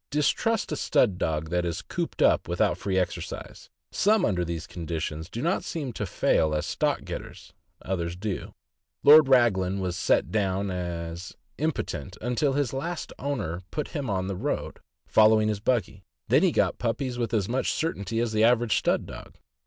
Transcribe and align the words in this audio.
Distrust 0.09 0.71
a 0.71 0.75
stud 0.75 1.19
dog 1.19 1.51
that 1.51 1.63
is 1.63 1.83
cooped 1.83 2.23
up 2.23 2.47
without 2.47 2.75
free 2.75 2.97
exercise; 2.97 3.69
some 3.91 4.25
under 4.25 4.43
these 4.43 4.63
circumstances 4.63 5.29
do 5.29 5.43
not 5.43 5.63
seem 5.63 5.93
to 5.93 6.07
fail 6.07 6.55
as 6.55 6.65
stock 6.65 7.03
getters, 7.05 7.53
others 7.83 8.15
do. 8.15 8.55
Lord 9.03 9.27
Raglan 9.27 9.79
was 9.79 9.95
set 9.95 10.31
down 10.31 10.71
as 10.71 11.37
impotent 11.59 12.17
until 12.19 12.53
his 12.53 12.73
last 12.73 13.13
owner 13.19 13.61
put 13.69 13.89
him 13.89 14.09
on 14.09 14.25
the 14.25 14.35
road, 14.35 14.79
following 15.05 15.49
his 15.49 15.59
buggy, 15.59 16.03
then 16.29 16.41
he 16.41 16.51
got 16.51 16.79
puppies 16.79 17.19
with 17.19 17.31
as 17.31 17.47
much 17.47 17.71
certainty 17.71 18.19
as 18.21 18.31
the 18.31 18.43
average 18.43 18.77
stud 18.79 19.05
dog. 19.05 19.05
584 19.05 19.05
THE 19.05 19.13
AMERICAN 19.13 19.29
BOOK 19.29 19.29
OF 19.29 19.33
THE 19.35 19.35
DOG. 19.35 19.45